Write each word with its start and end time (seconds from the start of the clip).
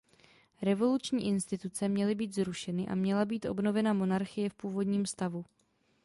Revoluční 0.61 1.27
instituce 1.27 1.87
měly 1.87 2.15
být 2.15 2.35
zrušeny 2.35 2.87
a 2.87 2.95
měla 2.95 3.25
být 3.25 3.45
obnovena 3.45 3.93
monarchie 3.93 4.49
v 4.49 4.53
původním 4.53 5.05
stavu. 5.05 5.45